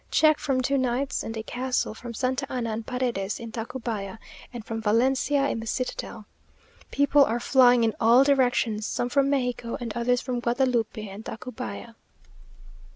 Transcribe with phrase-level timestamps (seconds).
[0.09, 4.17] Check from two knights and a castle from Santa Anna and Paredes in Tacubaya,
[4.51, 6.25] and from Valencia in the citadel.
[6.89, 11.93] People are flying in all directions, some from Mexico, and others from Guadalupe and Tacubaya....